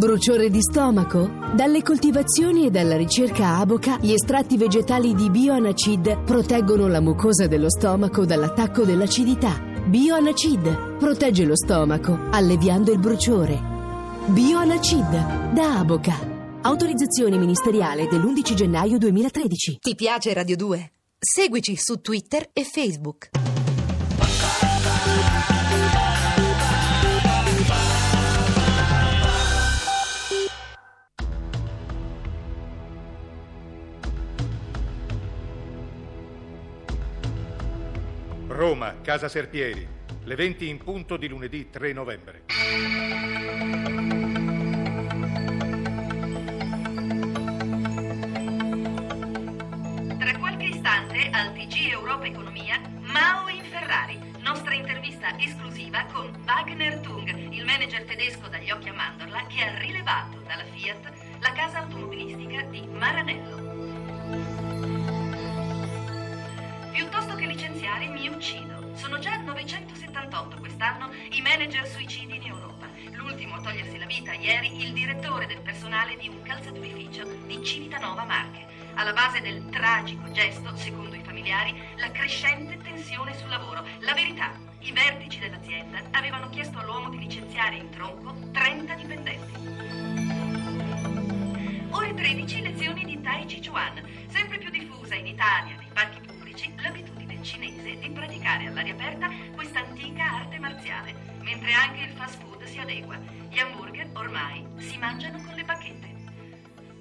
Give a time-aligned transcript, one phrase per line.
[0.00, 1.30] Bruciore di stomaco?
[1.54, 7.68] Dalle coltivazioni e dalla ricerca Aboca, gli estratti vegetali di Bioanacid proteggono la mucosa dello
[7.68, 9.60] stomaco dall'attacco dell'acidità.
[9.60, 13.60] Bioanacid protegge lo stomaco, alleviando il bruciore.
[14.28, 16.16] Bioanacid da Aboca.
[16.62, 19.80] Autorizzazione ministeriale dell'11 gennaio 2013.
[19.82, 20.92] Ti piace Radio 2?
[21.18, 23.28] Seguici su Twitter e Facebook.
[38.60, 39.88] Roma, Casa Serpieri,
[40.24, 42.42] le 20 in punto di lunedì 3 novembre.
[50.18, 54.20] Tra qualche istante al TG Europa Economia, Mao in Ferrari.
[54.40, 59.78] Nostra intervista esclusiva con Wagner Tung, il manager tedesco dagli occhi a mandorla che ha
[59.78, 64.99] rilevato dalla Fiat la casa automobilistica di Maranello.
[67.80, 68.94] Licenziare mi uccido.
[68.94, 72.86] Sono già 978 quest'anno i manager suicidi in Europa.
[73.12, 78.24] L'ultimo a togliersi la vita ieri il direttore del personale di un calzaturificio di Civitanova
[78.24, 78.66] Marche.
[78.96, 83.82] Alla base del tragico gesto, secondo i familiari, la crescente tensione sul lavoro.
[84.00, 89.52] La verità, i vertici dell'azienda avevano chiesto all'uomo di licenziare in tronco 30 dipendenti.
[91.92, 96.19] Ore 13 lezioni di Tai Chi Chuan, sempre più diffusa in Italia nei parchi
[97.42, 102.78] cinese di praticare all'aria aperta questa antica arte marziale, mentre anche il fast food si
[102.78, 103.18] adegua.
[103.48, 106.08] Gli hamburger ormai si mangiano con le bacchette.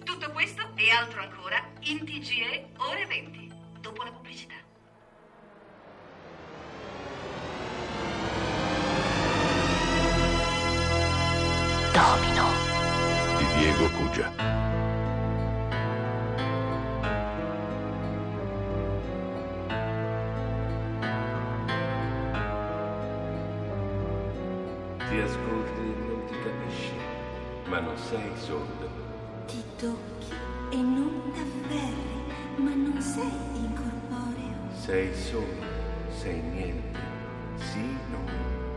[0.03, 4.55] Tutto questo e altro ancora in TGE ore 20, dopo la pubblicità.
[11.93, 12.47] Domino.
[13.37, 14.58] di Diego Cugia.
[27.69, 28.89] Ma non sei sordo.
[29.45, 30.33] Ti tocchi
[30.71, 34.71] e non t'afferri, ma non sei incorporeo.
[34.73, 35.63] Sei solo,
[36.09, 36.99] sei niente.
[37.57, 38.17] Sì, no.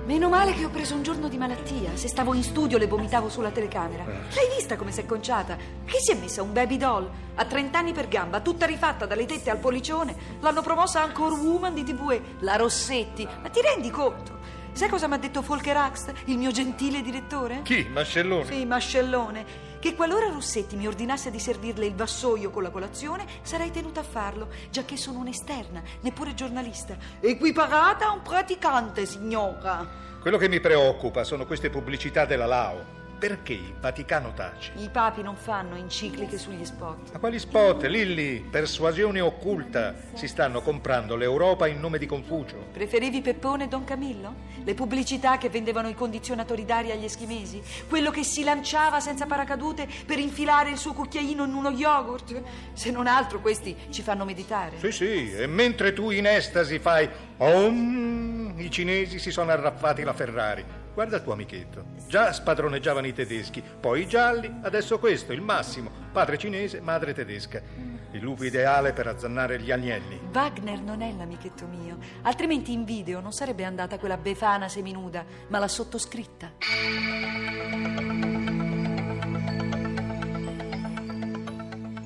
[0.04, 1.96] Meno male che ho preso un giorno di malattia.
[1.96, 4.04] Se stavo in studio le vomitavo sulla telecamera.
[4.04, 5.56] L'hai vista come si è conciata?
[5.56, 7.08] Che si è messa un baby doll?
[7.36, 10.14] A 30 anni per gamba, tutta rifatta dalle tette al policione.
[10.40, 13.26] L'hanno promossa Anchor Woman di TVE, la Rossetti.
[13.40, 14.40] Ma ti rendi conto?
[14.74, 17.60] Sai cosa mi ha detto Volker Axt, il mio gentile direttore?
[17.62, 17.86] Chi?
[17.90, 18.46] Mascellone?
[18.46, 19.44] Sì, mascellone.
[19.78, 24.04] Che qualora Rossetti mi ordinasse di servirle il vassoio con la colazione, sarei tenuta a
[24.04, 26.96] farlo, giacché sono un'esterna, neppure giornalista.
[27.20, 29.86] Equiparata a un praticante, signora.
[30.20, 33.01] Quello che mi preoccupa sono queste pubblicità della Lao.
[33.22, 34.72] Perché il Vaticano tace?
[34.78, 37.12] I papi non fanno encicliche sugli spot.
[37.12, 37.84] Ma quali spot?
[37.84, 39.94] Lilli, persuasione occulta.
[40.14, 42.70] Si stanno comprando l'Europa in nome di Confucio.
[42.72, 44.34] Preferivi Peppone e Don Camillo?
[44.64, 47.62] Le pubblicità che vendevano i condizionatori d'aria agli eschimesi?
[47.88, 52.42] Quello che si lanciava senza paracadute per infilare il suo cucchiaino in uno yogurt?
[52.72, 54.80] Se non altro questi ci fanno meditare.
[54.80, 60.12] Sì, sì, e mentre tu in estasi fai Om, i cinesi si sono arraffati la
[60.12, 60.81] Ferrari.
[60.94, 61.84] Guarda il tuo amichetto.
[62.06, 65.90] Già spadroneggiavano i tedeschi, poi i gialli, adesso questo, il massimo.
[66.12, 67.62] Padre cinese, madre tedesca.
[68.10, 70.20] Il lupo ideale per azzannare gli agnelli.
[70.32, 75.58] Wagner non è l'amichetto mio, altrimenti in video non sarebbe andata quella befana seminuda, ma
[75.58, 76.52] la sottoscritta.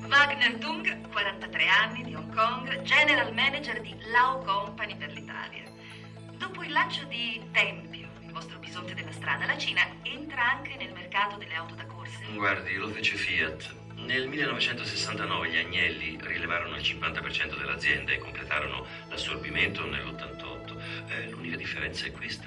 [0.07, 5.63] Wagner Tung, 43 anni, di Hong Kong, general manager di Lao Company per l'Italia.
[6.37, 8.06] Dopo il lancio di Tempio,
[8.77, 12.19] bisonte della strada, la Cina entra anche nel mercato delle auto da corsa.
[12.33, 13.75] Guardi, lo fece Fiat.
[13.95, 20.75] Nel 1969 gli Agnelli rilevarono il 50% dell'azienda e completarono l'assorbimento nell'88.
[21.07, 22.45] Eh, l'unica differenza è questa.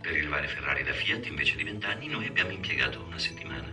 [0.00, 3.70] Per rilevare Ferrari da Fiat invece di vent'anni noi abbiamo impiegato una settimana.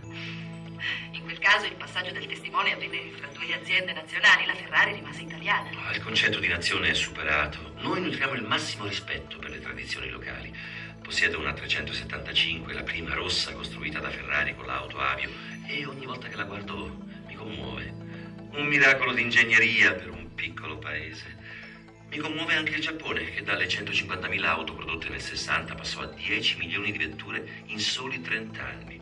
[1.12, 5.22] In quel caso il passaggio del testimone avvenne fra due aziende nazionali, la Ferrari rimase
[5.22, 5.70] italiana.
[5.86, 7.72] Ah, Il concetto di nazione è superato.
[7.78, 10.52] Noi nutriamo il massimo rispetto per le tradizioni locali.
[11.04, 15.30] Possiedo una 375, la prima rossa costruita da Ferrari con l'auto avio
[15.66, 16.96] e ogni volta che la guardo
[17.26, 17.94] mi commuove.
[18.52, 21.36] Un miracolo di ingegneria per un piccolo paese.
[22.08, 26.56] Mi commuove anche il Giappone che dalle 150.000 auto prodotte nel 60 passò a 10
[26.56, 28.98] milioni di vetture in soli 30 anni.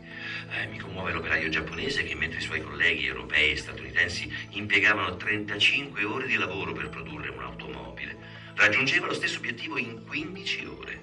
[0.51, 6.03] Eh, mi commuove l'operaio giapponese che mentre i suoi colleghi europei e statunitensi impiegavano 35
[6.03, 8.17] ore di lavoro per produrre un'automobile,
[8.55, 11.02] raggiungeva lo stesso obiettivo in 15 ore.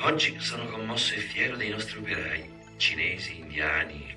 [0.00, 4.14] Oggi sono commosso e fiero dei nostri operai, cinesi, indiani,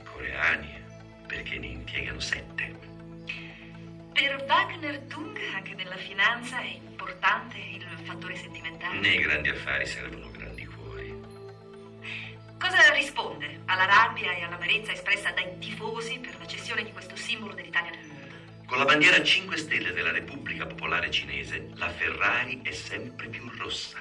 [1.25, 2.77] perché ne impiegano sette.
[4.11, 8.99] Per Wagner Tung, anche nella finanza, è importante il fattore sentimentale.
[8.99, 11.13] Nei grandi affari servono grandi cuori.
[12.57, 17.53] Cosa risponde alla rabbia e all'amarezza espressa dai tifosi per la cessione di questo simbolo
[17.53, 18.35] dell'Italia nel mondo?
[18.65, 23.49] Con la bandiera a 5 stelle della Repubblica Popolare Cinese, la Ferrari è sempre più
[23.57, 23.99] rossa.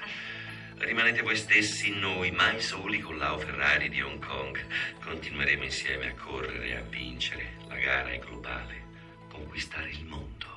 [0.79, 4.57] Rimanete voi stessi, noi mai soli con l'Ao Ferrari di Hong Kong.
[5.03, 7.57] Continueremo insieme a correre e a vincere.
[7.67, 8.87] La gara è globale.
[9.29, 10.47] Conquistare il mondo.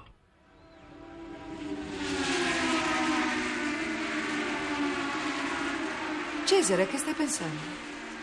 [6.44, 7.60] Cesare, che stai pensando?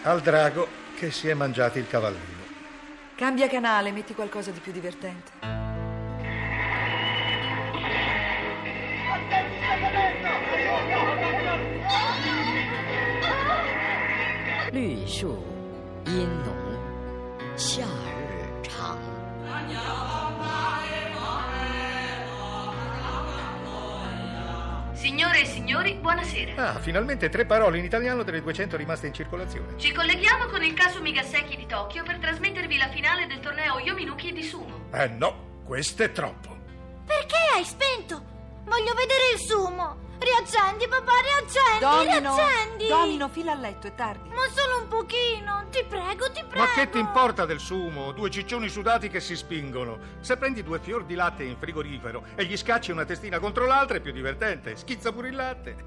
[0.03, 2.47] Al drago che si è mangiato il cavallino.
[3.15, 5.58] Cambia canale, metti qualcosa di più divertente.
[14.78, 15.42] 绿树
[16.06, 16.54] 阴浓，
[17.56, 18.98] 夏日长。
[24.94, 26.54] Signore e signori, buonasera.
[26.56, 29.76] Ah, finalmente tre parole in italiano delle 200 rimaste in circolazione.
[29.76, 34.32] Ci colleghiamo con il caso Migaseki di Tokyo per trasmettervi la finale del torneo Yominuki
[34.32, 34.86] di Sumo.
[34.92, 36.56] Eh no, questo è troppo.
[37.04, 38.22] Perché hai spento?
[38.64, 39.98] Voglio vedere il sumo.
[40.19, 42.87] Riaccendi, papà, riaccendi, Domino, riaccendi.
[42.87, 44.27] Domino, fila a letto, è tardi.
[44.29, 46.65] Ma solo un pochino, ti prego, ti prego.
[46.65, 48.11] Ma che ti importa del sumo?
[48.11, 49.97] Due ciccioni sudati che si spingono.
[50.19, 53.97] Se prendi due fior di latte in frigorifero e gli scacci una testina contro l'altra
[53.97, 54.75] è più divertente.
[54.75, 55.85] Schizza pure il latte.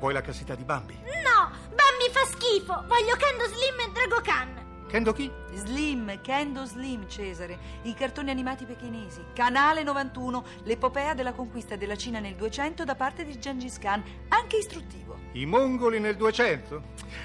[0.00, 0.98] Vuoi la cassetta di Bambi?
[1.04, 2.84] No, Bambi fa schifo.
[2.86, 4.59] Voglio Kendo Slim e Drago Khan.
[4.90, 5.30] Kendo chi?
[5.52, 7.56] Slim, Kendo Slim, Cesare.
[7.82, 9.22] I cartoni animati pechinesi.
[9.32, 14.56] Canale 91, l'epopea della conquista della Cina nel 200 da parte di Gengis Khan, anche
[14.56, 15.16] istruttivo.
[15.32, 16.82] I mongoli nel 200?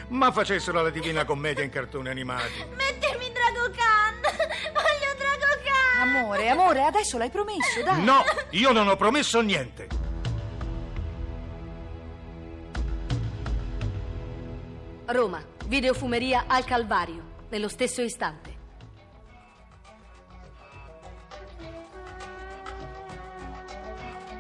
[0.09, 2.63] Ma facessero la divina commedia in cartoni animati.
[2.77, 4.21] Mettimi Drago Khan.
[4.71, 6.07] Voglio Drago Khan.
[6.07, 8.03] Amore, amore, adesso l'hai promesso, dai.
[8.03, 9.87] No, io non ho promesso niente.
[15.07, 18.63] Roma, videofumeria al Calvario, nello stesso istante.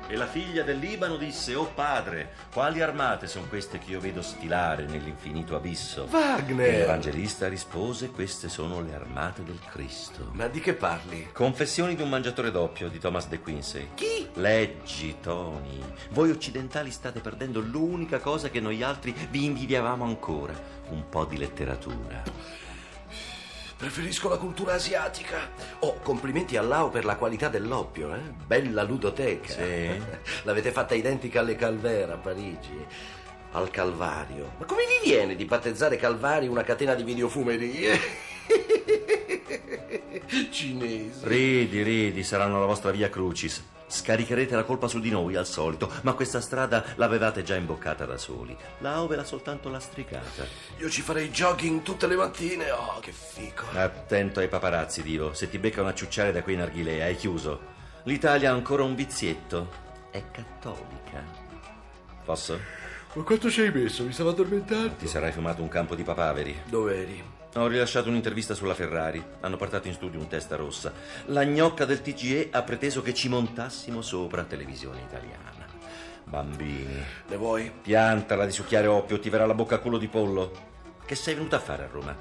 [0.07, 4.21] E la figlia del Libano disse, oh padre, quali armate sono queste che io vedo
[4.21, 6.07] stilare nell'infinito abisso?
[6.11, 6.67] Wagner!
[6.67, 10.29] E l'evangelista rispose, queste sono le armate del Cristo.
[10.33, 11.29] Ma di che parli?
[11.33, 13.89] Confessioni di un mangiatore doppio di Thomas De Quincey.
[13.95, 14.29] Chi?
[14.35, 15.81] Leggi, Tony.
[16.11, 20.53] Voi occidentali state perdendo l'unica cosa che noi altri vi invidiavamo ancora,
[20.89, 22.64] un po' di letteratura.
[23.77, 25.49] Preferisco la cultura asiatica.
[25.79, 28.21] Oh, complimenti a Lao per la qualità dell'oppio, eh?
[28.45, 29.51] Bella ludoteca.
[29.51, 30.01] Sì.
[30.43, 32.85] L'avete fatta identica alle Calvera a Parigi.
[33.51, 34.53] Al Calvario.
[34.57, 37.99] Ma come vi viene di battezzare Calvari una catena di videofumerie?
[40.51, 41.19] Cinesi.
[41.21, 43.63] Ridi, ridi, saranno la vostra via Crucis.
[43.87, 48.17] Scaricherete la colpa su di noi al solito, ma questa strada l'avevate già imboccata da
[48.17, 48.57] soli.
[48.79, 50.45] Lao ve l'ha soltanto lastricata.
[50.79, 52.71] Io ci farei jogging tutte le mattine.
[52.71, 53.65] Oh, che fico.
[53.73, 55.33] Attento ai paparazzi, Dio.
[55.33, 57.73] Se ti beccano a ciucciare da quei narghilè, hai chiuso.
[58.03, 59.69] L'Italia ha ancora un vizietto.
[60.09, 61.23] È cattolica.
[62.25, 62.59] Posso?
[63.13, 64.03] Ma quanto ci hai messo?
[64.03, 64.95] Mi stavo addormentando.
[64.95, 66.61] Ti sarai fumato un campo di papaveri.
[66.65, 67.23] Dove eri?
[67.57, 69.23] Ho rilasciato un'intervista sulla Ferrari.
[69.39, 70.91] Hanno portato in studio un testa rossa.
[71.27, 75.65] La gnocca del TGE ha preteso che ci montassimo sopra televisione italiana.
[76.25, 77.01] Bambini.
[77.29, 77.71] Ne vuoi?
[77.81, 80.51] Piantala di succhiare oppio, ti verrà la bocca a culo di pollo.
[81.05, 82.13] Che sei venuta a fare a Roma?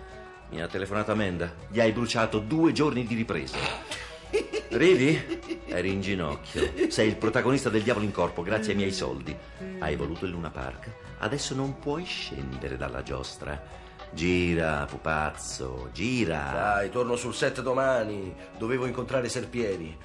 [0.50, 1.52] Mi ha telefonato Amenda.
[1.68, 3.58] Gli hai bruciato due giorni di ripresa.
[4.68, 5.40] Ridi?
[5.66, 6.90] Eri in ginocchio.
[6.90, 9.36] Sei il protagonista del Diavolo in Corpo grazie ai miei soldi.
[9.80, 10.92] Hai voluto il Luna Park.
[11.18, 13.82] Adesso non puoi scendere dalla giostra.
[14.10, 16.50] Gira, pupazzo, gira.
[16.52, 18.34] Dai, torno sul set domani.
[18.56, 19.96] Dovevo incontrare Serpieri.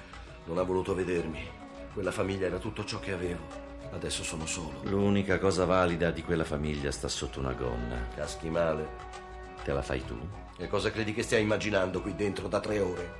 [0.44, 1.58] Non ha voluto vedermi.
[1.92, 3.68] Quella famiglia era tutto ciò che avevo.
[3.92, 4.80] Adesso sono solo.
[4.84, 8.08] L'unica cosa valida di quella famiglia sta sotto una gonna.
[8.14, 8.88] Caschi male.
[9.64, 10.18] Te la fai tu?
[10.56, 13.14] E cosa credi che stia immaginando qui dentro da tre ore?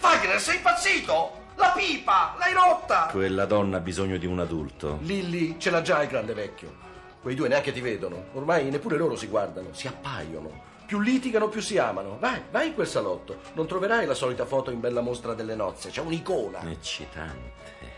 [0.00, 1.38] Wagner, sei impazzito?
[1.56, 2.34] La pipa!
[2.38, 3.08] L'hai rotta!
[3.10, 4.98] Quella donna ha bisogno di un adulto.
[5.02, 6.88] Lilli ce l'ha già il grande vecchio.
[7.20, 8.28] Quei due neanche ti vedono.
[8.32, 10.68] Ormai neppure loro si guardano, si appaiono.
[10.86, 12.16] Più litigano, più si amano.
[12.18, 13.40] Vai, vai in quel salotto.
[13.52, 15.90] Non troverai la solita foto in bella mostra delle nozze.
[15.90, 16.68] C'è un'icona.
[16.70, 17.88] Eccitante.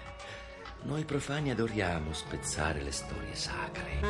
[0.83, 4.00] Noi profani adoriamo spezzare le storie sacre.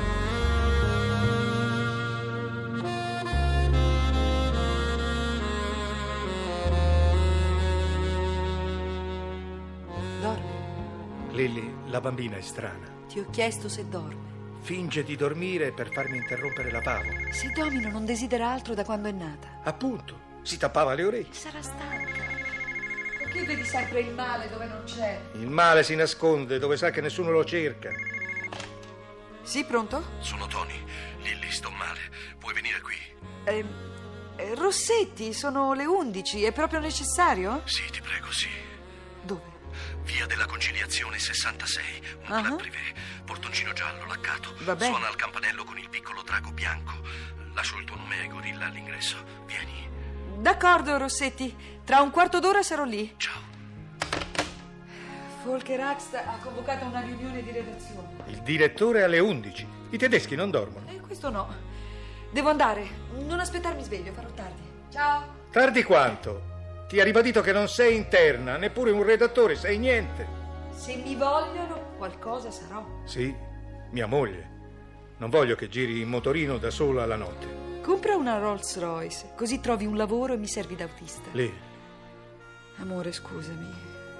[10.23, 11.33] Dormi.
[11.33, 12.87] Lilly, la bambina è strana.
[13.07, 14.42] Ti ho chiesto se dorme.
[14.63, 17.33] Finge di dormire per farmi interrompere la favola.
[17.33, 19.61] Se Domino non desidera altro da quando è nata.
[19.65, 20.31] Appunto.
[20.43, 21.35] Si tappava le orecchie.
[21.35, 22.23] Sarà stanca.
[23.19, 25.21] Perché vedi sempre il male dove non c'è?
[25.35, 27.91] Il male si nasconde dove sa che nessuno lo cerca.
[29.43, 30.05] Sì, pronto?
[30.21, 30.81] Sono Tony.
[31.23, 32.01] Lilli, sto male.
[32.39, 32.97] Puoi venire qui?
[33.45, 33.65] Eh,
[34.37, 36.45] eh, Rossetti, sono le 11.
[36.45, 37.63] È proprio necessario?
[37.65, 38.49] Sì, ti prego, sì.
[39.23, 39.43] Dove?
[40.05, 41.85] Via della Conciliazione 66,
[42.29, 42.95] un club privé.
[43.25, 44.55] Portoncino giallo, laccato.
[44.61, 44.93] Va bene.
[44.93, 46.93] Suona al campanello con il piccolo drago bianco.
[47.55, 49.17] Lascio il tuo nome e gorilla all'ingresso.
[49.47, 49.89] Vieni.
[50.39, 51.81] D'accordo, Rossetti.
[51.85, 53.15] Tra un quarto d'ora sarò lì.
[53.17, 53.51] Ciao.
[55.45, 58.09] Volker Axt ha convocato una riunione di redazione.
[58.27, 59.67] Il direttore alle 11.
[59.91, 60.89] I tedeschi non dormono.
[60.89, 61.53] E questo no.
[62.31, 62.89] Devo andare.
[63.27, 64.63] Non aspettarmi sveglio, farò tardi.
[64.91, 65.41] Ciao.
[65.51, 66.51] Tardi quanto?
[66.89, 70.27] Ti ha ribadito che non sei interna, neppure un redattore, sei niente.
[70.75, 72.85] Se mi vogliono, qualcosa sarò.
[73.05, 73.33] Sì,
[73.91, 74.51] mia moglie.
[75.19, 77.81] Non voglio che giri in motorino da sola la notte.
[77.81, 81.21] Compra una Rolls Royce, così trovi un lavoro e mi servi d'autista.
[81.29, 81.39] autista.
[81.39, 81.53] Lì.
[82.79, 83.71] Amore, scusami.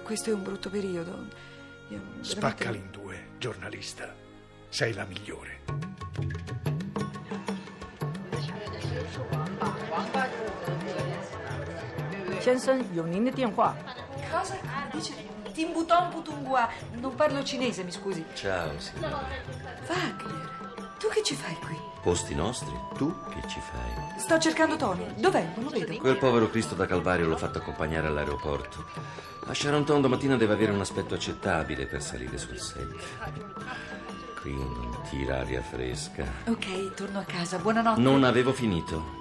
[0.05, 1.11] Questo è un brutto periodo.
[1.89, 2.25] Io veramente...
[2.29, 4.15] Spaccali in due, giornalista.
[4.69, 5.59] Sei la migliore.
[12.39, 13.77] Shenson, Yonin Tianhua.
[14.31, 14.57] Cosa
[14.93, 15.32] dice?
[15.53, 16.69] Timbuton Putungua.
[16.95, 18.25] Non parlo cinese, mi scusi.
[18.35, 19.23] Ciao, signora.
[19.87, 20.51] Wagner,
[20.99, 21.79] tu che ci fai qui?
[22.03, 22.73] Posti nostri?
[22.97, 24.19] Tu che ci fai?
[24.19, 25.07] Sto cercando Tony.
[25.17, 25.53] Dov'è?
[25.55, 25.97] Non lo vedo.
[25.99, 28.85] Quel povero Cristo da Calvario l'ho fatto accompagnare all'aeroporto.
[29.47, 32.89] A Charenton domattina deve avere un aspetto accettabile per salire sul set.
[34.41, 36.25] Qui non tira aria fresca.
[36.47, 37.59] Ok, torno a casa.
[37.59, 38.01] Buonanotte.
[38.01, 39.21] Non avevo finito.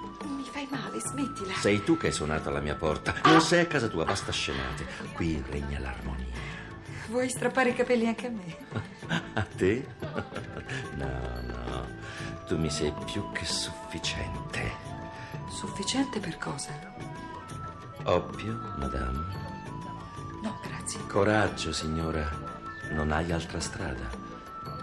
[1.02, 1.54] Smettila.
[1.54, 3.14] Sei tu che hai suonato alla mia porta.
[3.24, 4.86] Non sei a casa tua, basta scemate.
[5.14, 6.26] Qui regna l'armonia.
[7.08, 8.56] Vuoi strappare i capelli anche a me?
[9.34, 9.86] A te?
[10.94, 11.06] No,
[11.42, 11.86] no.
[12.46, 14.72] Tu mi sei più che sufficiente.
[15.48, 16.70] Sufficiente per cosa?
[18.04, 19.18] Oppio, madame.
[20.42, 21.00] No, grazie.
[21.06, 22.28] Coraggio, signora.
[22.92, 24.08] Non hai altra strada.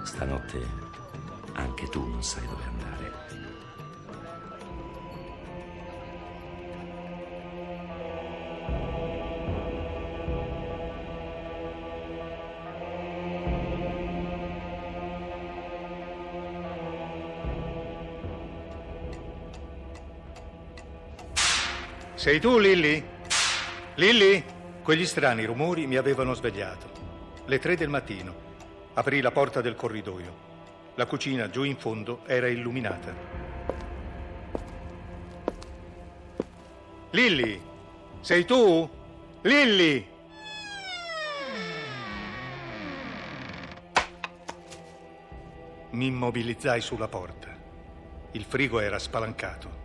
[0.03, 0.87] Stanotte
[1.53, 2.88] anche tu non sai dove andare.
[22.19, 23.01] Sei tu, Lilly?
[23.95, 24.43] Lilly?
[24.83, 26.91] Quegli strani rumori mi avevano svegliato.
[27.45, 28.35] Le tre del mattino.
[28.95, 30.35] Aprì la porta del corridoio.
[30.95, 33.15] La cucina giù in fondo era illuminata.
[37.11, 37.61] Lilly?
[38.19, 38.89] Sei tu?
[39.43, 40.05] Lilly?
[45.91, 47.47] Mi immobilizzai sulla porta.
[48.31, 49.78] Il frigo era spalancato.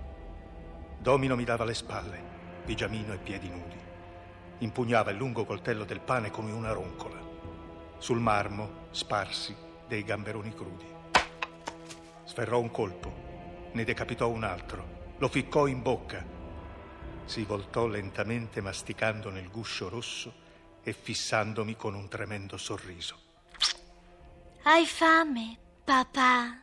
[1.04, 2.18] Domino mi dava le spalle,
[2.64, 3.76] pigiamino e piedi nudi.
[4.60, 7.20] Impugnava il lungo coltello del pane come una roncola.
[7.98, 9.54] Sul marmo, sparsi,
[9.86, 10.86] dei gamberoni crudi.
[12.24, 13.12] Sferrò un colpo,
[13.72, 16.24] ne decapitò un altro, lo ficcò in bocca.
[17.26, 20.32] Si voltò lentamente masticando nel guscio rosso
[20.82, 23.18] e fissandomi con un tremendo sorriso.
[24.62, 26.62] Hai fame, papà?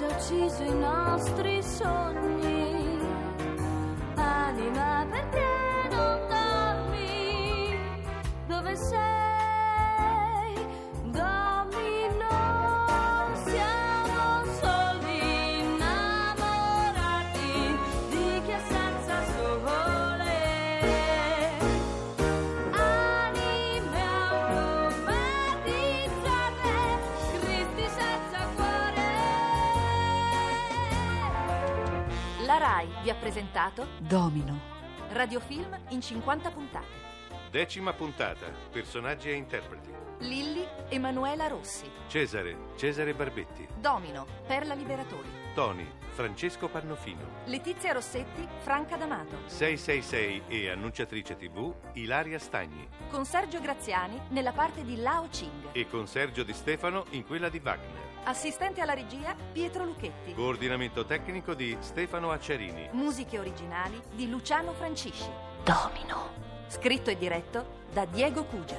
[0.00, 2.98] già ucciso i nostri sogni.
[4.14, 7.76] Anima, perché non dormi?
[8.46, 9.19] Dove sei?
[32.50, 34.58] La RAI vi ha presentato Domino.
[35.10, 36.86] Radiofilm in 50 puntate.
[37.48, 38.46] Decima puntata.
[38.72, 39.94] Personaggi e interpreti.
[40.18, 41.88] Lilli Emanuela Rossi.
[42.08, 43.68] Cesare, Cesare Barbetti.
[43.78, 45.28] Domino, Perla Liberatori.
[45.54, 47.44] Tony, Francesco Pannofino.
[47.44, 49.36] Letizia Rossetti, Franca D'Amato.
[49.46, 52.88] 666 e annunciatrice TV Ilaria Stagni.
[53.10, 55.68] Con Sergio Graziani nella parte di Lao Ching.
[55.70, 58.09] E con Sergio Di Stefano in quella di Wagner.
[58.24, 60.34] Assistente alla regia Pietro Lucchetti.
[60.34, 62.88] Coordinamento tecnico di Stefano Acciarini.
[62.92, 65.28] Musiche originali di Luciano Francisci.
[65.64, 66.28] Domino.
[66.68, 68.78] Scritto e diretto da Diego Cugia.